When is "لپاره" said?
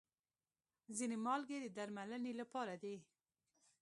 2.41-2.73